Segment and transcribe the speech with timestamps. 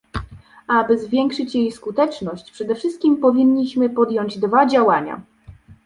[0.67, 5.21] Aby zwiększyć jej skuteczność, przede wszystkim powinniśmy podjąć dwa działania